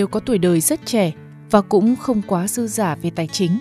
[0.00, 1.12] đều có tuổi đời rất trẻ
[1.50, 3.58] và cũng không quá dư giả về tài chính,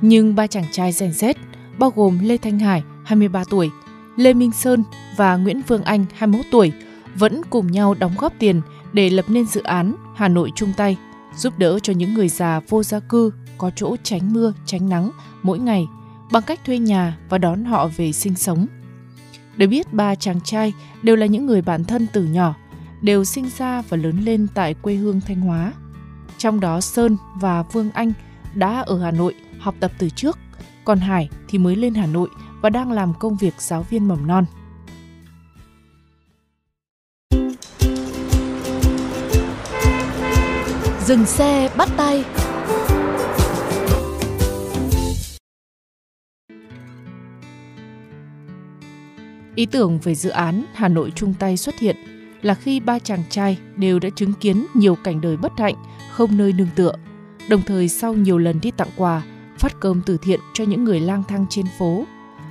[0.00, 1.36] nhưng ba chàng trai rèn rét,
[1.78, 3.70] bao gồm Lê Thanh Hải, 23 tuổi,
[4.16, 4.84] Lê Minh Sơn
[5.16, 6.72] và Nguyễn Vương Anh, 21 tuổi,
[7.14, 8.60] vẫn cùng nhau đóng góp tiền
[8.92, 10.96] để lập nên dự án Hà Nội chung tay,
[11.36, 15.10] giúp đỡ cho những người già vô gia cư có chỗ tránh mưa, tránh nắng
[15.42, 15.86] mỗi ngày
[16.32, 18.66] bằng cách thuê nhà và đón họ về sinh sống.
[19.56, 22.54] Được biết ba chàng trai đều là những người bạn thân từ nhỏ,
[23.02, 25.72] đều sinh ra và lớn lên tại quê hương Thanh Hóa.
[26.38, 28.12] Trong đó Sơn và Vương Anh
[28.54, 30.38] đã ở Hà Nội học tập từ trước,
[30.84, 32.28] còn Hải thì mới lên Hà Nội
[32.62, 34.44] và đang làm công việc giáo viên mầm non.
[41.04, 42.24] Dừng xe bắt tay
[49.54, 53.22] Ý tưởng về dự án Hà Nội chung tay xuất hiện là khi ba chàng
[53.30, 55.74] trai đều đã chứng kiến nhiều cảnh đời bất hạnh,
[56.12, 56.92] không nơi nương tựa.
[57.48, 59.22] Đồng thời sau nhiều lần đi tặng quà,
[59.58, 62.04] phát cơm từ thiện cho những người lang thang trên phố,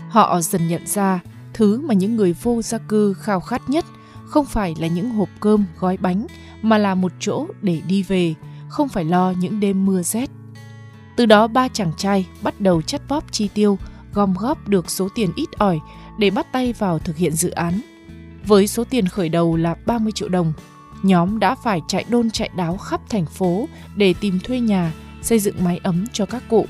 [0.10, 1.20] họ dần nhận ra
[1.54, 3.86] thứ mà những người vô gia cư khao khát nhất
[4.26, 6.28] không phải là những hộp cơm, gói bánh
[6.62, 8.36] mà là một chỗ để đi về,
[8.70, 10.30] không phải lo những đêm mưa rét.
[11.16, 13.78] Từ đó ba chàng trai bắt đầu chắt bóp chi tiêu,
[14.14, 15.80] gom góp được số tiền ít ỏi
[16.20, 17.82] để bắt tay vào thực hiện dự án.
[18.48, 20.54] Với số tiền khởi đầu là 30 triệu đồng,
[21.04, 24.92] nhóm đã phải chạy đôn chạy đáo khắp thành phố để tìm thuê nhà,
[25.22, 26.66] xây dựng mái ấm cho các cụ.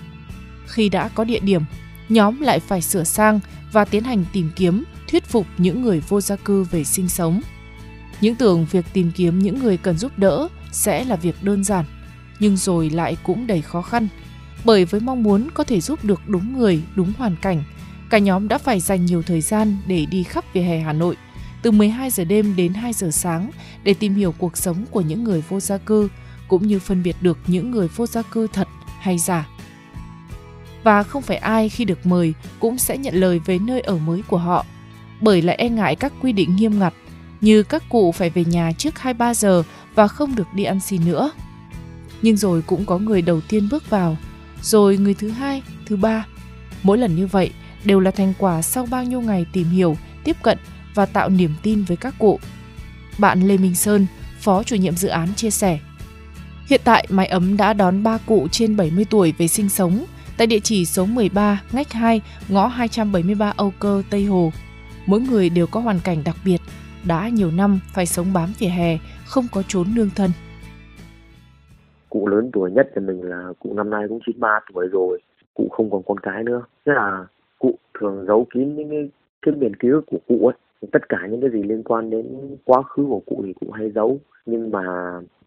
[0.68, 1.62] Khi đã có địa điểm,
[2.10, 3.40] nhóm lại phải sửa sang
[3.72, 7.42] và tiến hành tìm kiếm, thuyết phục những người vô gia cư về sinh sống.
[8.22, 11.86] Những tưởng việc tìm kiếm những người cần giúp đỡ sẽ là việc đơn giản,
[12.40, 14.08] nhưng rồi lại cũng đầy khó khăn.
[14.66, 17.64] Bởi với mong muốn có thể giúp được đúng người, đúng hoàn cảnh,
[18.10, 21.16] cả nhóm đã phải dành nhiều thời gian để đi khắp vỉa hè Hà Nội,
[21.68, 23.52] từ 12 giờ đêm đến 2 giờ sáng
[23.84, 26.10] để tìm hiểu cuộc sống của những người vô gia cư,
[26.48, 28.68] cũng như phân biệt được những người vô gia cư thật
[29.00, 29.48] hay giả.
[30.84, 34.22] Và không phải ai khi được mời cũng sẽ nhận lời về nơi ở mới
[34.28, 34.66] của họ,
[35.22, 36.94] bởi lại e ngại các quy định nghiêm ngặt
[37.42, 39.64] như các cụ phải về nhà trước 2-3 giờ
[39.96, 41.32] và không được đi ăn xin nữa.
[42.22, 44.18] Nhưng rồi cũng có người đầu tiên bước vào,
[44.62, 46.26] rồi người thứ hai, thứ ba.
[46.84, 47.52] Mỗi lần như vậy
[47.84, 50.58] đều là thành quả sau bao nhiêu ngày tìm hiểu, tiếp cận
[50.98, 52.40] và tạo niềm tin với các cụ.
[53.20, 54.08] Bạn Lê Minh Sơn,
[54.40, 55.80] Phó chủ nhiệm dự án chia sẻ.
[56.70, 60.06] Hiện tại mái ấm đã đón 3 cụ trên 70 tuổi về sinh sống
[60.38, 64.52] tại địa chỉ số 13, ngách 2, ngõ 273 Âu Cơ, Tây Hồ.
[65.06, 66.62] Mỗi người đều có hoàn cảnh đặc biệt,
[67.08, 70.32] đã nhiều năm phải sống bám vỉa hè, không có chốn nương thân.
[72.10, 75.22] cụ lớn tuổi nhất thì mình là cụ năm nay cũng 93 tuổi rồi
[75.54, 77.26] cụ không còn con cái nữa thế là
[77.60, 79.10] cụ thường giấu kín những cái,
[79.42, 80.56] cái miền ký ức của cụ ấy
[80.92, 83.92] tất cả những cái gì liên quan đến quá khứ của cụ thì cụ hay
[83.92, 84.84] giấu, nhưng mà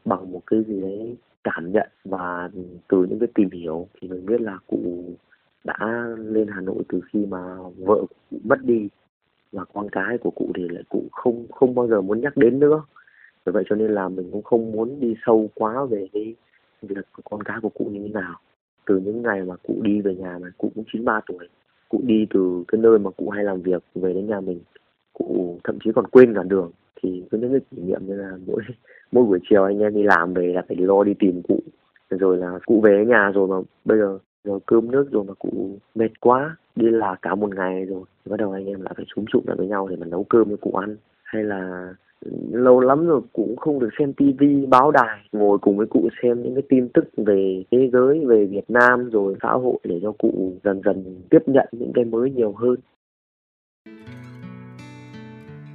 [0.05, 2.51] bằng một cái gì đấy cảm nhận và
[2.89, 5.05] từ những cái tìm hiểu thì mình biết là cụ
[5.65, 8.89] đã lên Hà Nội từ khi mà vợ cụ mất đi
[9.53, 12.59] và con cái của cụ thì lại cụ không không bao giờ muốn nhắc đến
[12.59, 12.83] nữa.
[13.45, 16.35] Vì vậy cho nên là mình cũng không muốn đi sâu quá về cái
[16.83, 18.35] việc của con cái của cụ như thế nào.
[18.87, 21.49] Từ những ngày mà cụ đi về nhà mà cụ cũng 93 tuổi,
[21.89, 24.61] cụ đi từ cái nơi mà cụ hay làm việc về đến nhà mình
[25.13, 26.71] cụ thậm chí còn quên cả đường.
[27.03, 28.63] Thì có những cái kỷ niệm như là mỗi
[29.13, 31.61] mỗi buổi chiều anh em đi làm về là phải lo đi tìm cụ.
[32.11, 35.79] Rồi là cụ về nhà rồi mà bây giờ rồi cơm nước rồi mà cụ
[35.95, 38.03] mệt quá, đi là cả một ngày rồi.
[38.25, 40.51] Bắt đầu anh em lại phải xúm trụm lại với nhau để mà nấu cơm
[40.51, 40.97] cho cụ ăn.
[41.23, 45.19] Hay là ừ, lâu lắm rồi cũng không được xem tivi báo đài.
[45.33, 49.11] Ngồi cùng với cụ xem những cái tin tức về thế giới, về Việt Nam
[49.11, 52.77] rồi xã hội để cho cụ dần dần tiếp nhận những cái mới nhiều hơn.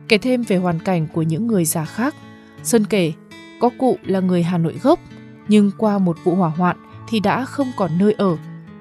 [0.07, 2.15] Kể thêm về hoàn cảnh của những người già khác,
[2.63, 3.13] Sơn kể
[3.59, 4.99] có cụ là người Hà Nội gốc,
[5.47, 8.37] nhưng qua một vụ hỏa hoạn thì đã không còn nơi ở.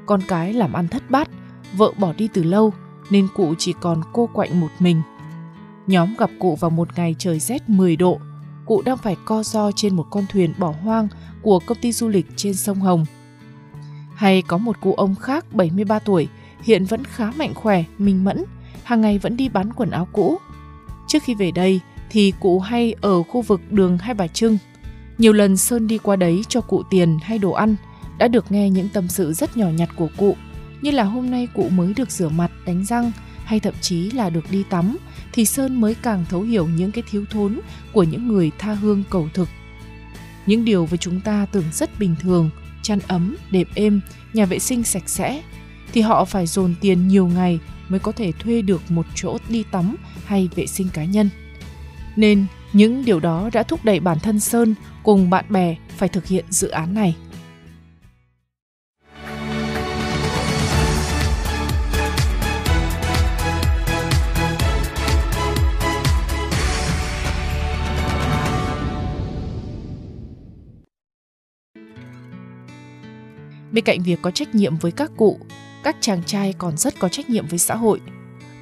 [0.06, 1.29] Con cái làm ăn thất bát,
[1.76, 2.73] vợ bỏ đi từ lâu
[3.11, 5.03] nên cụ chỉ còn cô quạnh một mình.
[5.87, 8.21] Nhóm gặp cụ vào một ngày trời rét 10 độ.
[8.67, 11.09] Cụ đang phải co ro trên một con thuyền bỏ hoang
[11.43, 13.06] của công ty du lịch trên sông Hồng.
[14.15, 16.29] Hay có một cụ ông khác 73 tuổi,
[16.62, 18.44] hiện vẫn khá mạnh khỏe, minh mẫn,
[18.82, 20.38] hàng ngày vẫn đi bán quần áo cũ.
[21.14, 21.81] Trước khi về đây
[22.11, 24.58] thì cụ hay ở khu vực đường Hai Bà Trưng.
[25.19, 27.76] Nhiều lần Sơn đi qua đấy cho cụ tiền hay đồ ăn,
[28.19, 30.37] đã được nghe những tâm sự rất nhỏ nhặt của cụ,
[30.82, 33.12] như là hôm nay cụ mới được rửa mặt, đánh răng
[33.44, 34.96] hay thậm chí là được đi tắm
[35.32, 37.61] thì Sơn mới càng thấu hiểu những cái thiếu thốn
[37.93, 39.49] của những người tha hương cầu thực.
[40.46, 42.50] Những điều với chúng ta tưởng rất bình thường,
[42.82, 44.00] chăn ấm, đệm êm,
[44.32, 45.43] nhà vệ sinh sạch sẽ,
[45.93, 47.58] thì họ phải dồn tiền nhiều ngày
[47.89, 51.31] mới có thể thuê được một chỗ đi tắm hay vệ sinh cá nhân.
[52.17, 56.27] Nên những điều đó đã thúc đẩy bản thân Sơn cùng bạn bè phải thực
[56.27, 57.17] hiện dự án này.
[73.73, 75.39] Bên cạnh việc có trách nhiệm với các cụ,
[75.85, 78.01] các chàng trai còn rất có trách nhiệm với xã hội.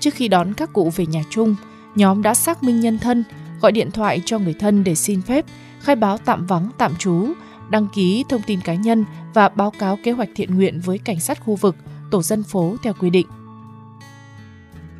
[0.00, 1.54] Trước khi đón các cụ về nhà chung,
[1.94, 3.24] nhóm đã xác minh nhân thân,
[3.60, 5.44] gọi điện thoại cho người thân để xin phép,
[5.80, 7.28] khai báo tạm vắng tạm trú,
[7.70, 9.04] đăng ký thông tin cá nhân
[9.34, 11.76] và báo cáo kế hoạch thiện nguyện với cảnh sát khu vực,
[12.10, 13.26] tổ dân phố theo quy định.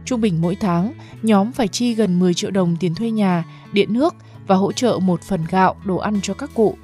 [0.04, 0.92] Trung bình mỗi tháng,
[1.22, 4.14] nhóm phải chi gần 10 triệu đồng tiền thuê nhà, điện nước
[4.46, 6.76] và hỗ trợ một phần gạo, đồ ăn cho các cụ.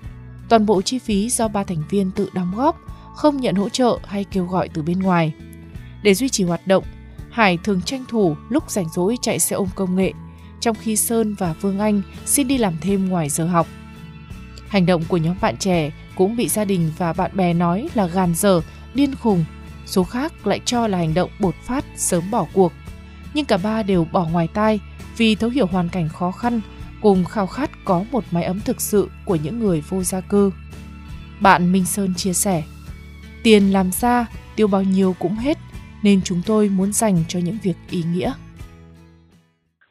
[0.49, 2.81] Toàn bộ chi phí do ba thành viên tự đóng góp,
[3.18, 5.32] không nhận hỗ trợ hay kêu gọi từ bên ngoài.
[6.02, 6.84] Để duy trì hoạt động,
[7.30, 10.12] Hải thường tranh thủ lúc rảnh rỗi chạy xe ôm công nghệ,
[10.60, 13.66] trong khi Sơn và Vương Anh xin đi làm thêm ngoài giờ học.
[14.68, 18.06] Hành động của nhóm bạn trẻ cũng bị gia đình và bạn bè nói là
[18.06, 18.60] gàn dở,
[18.94, 19.44] điên khùng.
[19.86, 22.72] Số khác lại cho là hành động bột phát sớm bỏ cuộc.
[23.34, 24.80] Nhưng cả ba đều bỏ ngoài tai
[25.16, 26.60] vì thấu hiểu hoàn cảnh khó khăn
[27.02, 30.52] cùng khao khát có một mái ấm thực sự của những người vô gia cư.
[31.40, 32.62] Bạn Minh Sơn chia sẻ,
[33.48, 35.56] Tiền làm ra, tiêu bao nhiêu cũng hết,
[36.04, 38.32] nên chúng tôi muốn dành cho những việc ý nghĩa.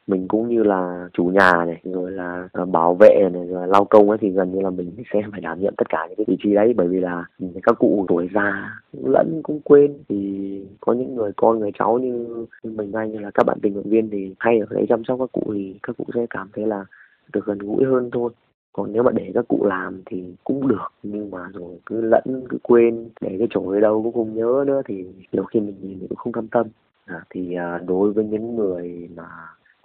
[0.06, 3.84] Mình cũng như là chủ nhà này rồi là ờ, bảo vệ này rồi lao
[3.84, 6.24] công ấy thì gần như là mình sẽ phải đảm nhận tất cả những cái
[6.28, 6.72] vị trí đấy.
[6.76, 7.24] Bởi vì là
[7.62, 12.46] các cụ tuổi già lẫn cũng quên thì có những người con người cháu như
[12.64, 15.18] mình hay như là các bạn tình nguyện viên thì hay ở đấy chăm sóc
[15.20, 16.84] các cụ thì các cụ sẽ cảm thấy là
[17.32, 18.30] được gần gũi hơn thôi
[18.72, 22.44] còn nếu mà để các cụ làm thì cũng được nhưng mà rồi cứ lẫn
[22.48, 25.76] cứ quên để cái chỗ ở đâu cũng không nhớ nữa thì nhiều khi mình
[25.82, 26.66] nhìn cũng không cam tâm.
[27.04, 29.28] À, thì à, đối với những người mà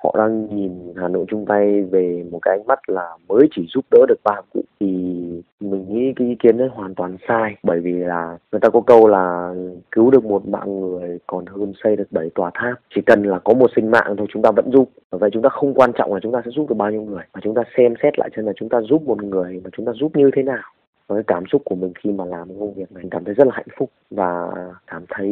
[0.04, 3.66] họ đang nhìn Hà Nội chung tay về một cái ánh mắt là mới chỉ
[3.74, 4.88] giúp đỡ được ba cụ thì
[5.60, 8.82] mình nghĩ cái ý kiến đấy hoàn toàn sai, bởi vì là người ta có
[8.88, 9.54] câu là
[9.92, 12.74] cứu được một mạng người còn hơn xây được bảy tòa tháp.
[12.96, 14.90] Chỉ cần là có một sinh mạng thôi chúng ta vẫn giúp.
[15.10, 17.02] Và vậy chúng ta không quan trọng là chúng ta sẽ giúp được bao nhiêu
[17.02, 19.70] người, mà chúng ta xem xét lại xem là chúng ta giúp một người mà
[19.78, 20.64] chúng ta giúp như thế nào
[21.08, 23.54] với cảm xúc của mình khi mà làm công việc này cảm thấy rất là
[23.56, 24.50] hạnh phúc và
[24.88, 25.28] cảm thấy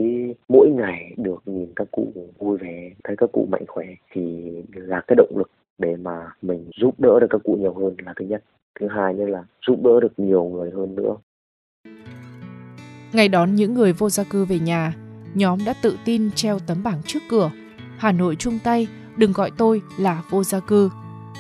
[0.50, 2.08] mỗi ngày được nhìn các cụ
[2.40, 6.70] vui vẻ, thấy các cụ mạnh khỏe thì là cái động lực để mà mình
[6.76, 8.44] giúp đỡ được các cụ nhiều hơn là thứ nhất.
[8.80, 11.16] Thứ hai nữa là giúp đỡ được nhiều người hơn nữa.
[13.14, 14.94] Ngày đón những người vô gia cư về nhà,
[15.36, 17.52] nhóm đã tự tin treo tấm bảng trước cửa.
[17.98, 18.88] Hà nội chung tay,
[19.18, 20.90] đừng gọi tôi là vô gia cư.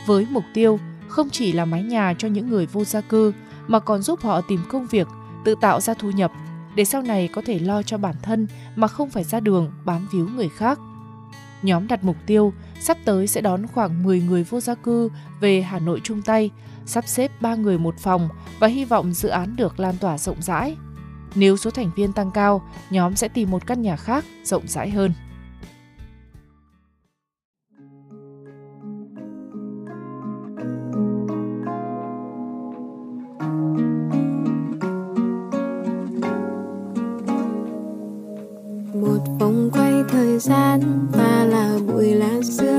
[0.08, 3.34] Với mục tiêu không chỉ là mái nhà cho những người vô gia cư
[3.72, 5.08] mà còn giúp họ tìm công việc,
[5.46, 6.32] tự tạo ra thu nhập
[6.76, 10.08] để sau này có thể lo cho bản thân mà không phải ra đường bám
[10.12, 10.80] víu người khác.
[11.62, 15.10] Nhóm đặt mục tiêu sắp tới sẽ đón khoảng 10 người vô gia cư
[15.40, 16.50] về Hà Nội chung tay,
[16.86, 20.42] sắp xếp 3 người một phòng và hy vọng dự án được lan tỏa rộng
[20.42, 20.76] rãi.
[21.36, 24.90] Nếu số thành viên tăng cao, nhóm sẽ tìm một căn nhà khác rộng rãi
[24.90, 25.14] hơn.
[40.42, 42.71] Gian và là bụi lá sương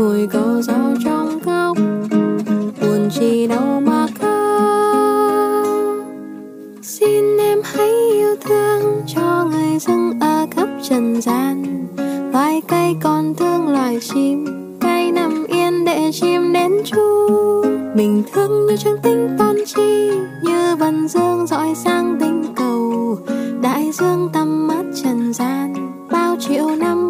[0.00, 1.76] ngồi cỏ rau trong góc,
[2.80, 5.60] buồn chi đâu mà khóc.
[6.82, 11.86] Xin em hãy yêu thương cho người dưng ở khắp trần gian.
[12.32, 14.44] Loài cây còn thương loài chim
[14.80, 17.28] cây nằm yên để chim đến chu.
[17.94, 20.10] Mình thương như trăng tinh toan chi,
[20.44, 23.18] như vần dương dõi sang tinh cầu.
[23.62, 25.74] Đại dương tầm mắt trần gian,
[26.10, 27.09] bao triệu năm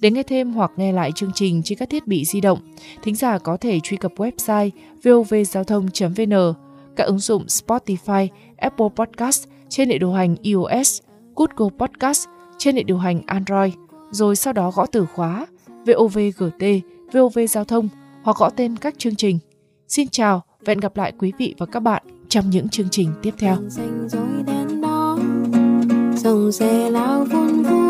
[0.00, 2.58] Để nghe thêm hoặc nghe lại chương trình trên các thiết bị di động,
[3.02, 4.70] thính giả có thể truy cập website
[5.04, 6.54] vovgiao thông.vn,
[6.96, 11.00] các ứng dụng Spotify, Apple Podcast trên hệ điều hành iOS,
[11.36, 12.28] Google Podcast
[12.58, 13.74] trên hệ điều hành Android,
[14.10, 15.46] rồi sau đó gõ từ khóa
[15.86, 16.64] VOVGT,
[17.12, 17.88] VOV Giao thông
[18.22, 19.38] hoặc gõ tên các chương trình.
[19.88, 23.10] Xin chào và hẹn gặp lại quý vị và các bạn trong những chương trình
[23.22, 23.56] tiếp theo.
[26.16, 27.87] dòng xe lao vun vun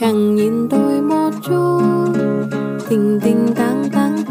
[0.00, 1.82] chẳng nhìn tôi một chút.
[2.88, 4.23] Tình tình tăng tăng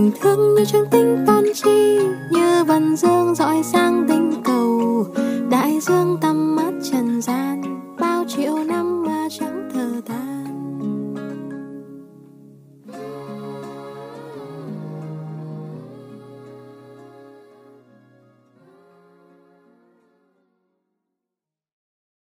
[0.00, 1.98] tình thương như trăng tinh tan chi,
[2.30, 5.06] như vần dương dõi sang tinh cầu.
[5.50, 6.29] Đại dương ta